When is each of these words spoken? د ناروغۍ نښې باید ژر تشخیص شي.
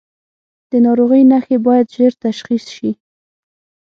د 0.69 0.71
ناروغۍ 0.85 1.23
نښې 1.31 1.57
باید 1.65 1.87
ژر 1.95 2.13
تشخیص 2.25 2.65
شي. 2.75 2.91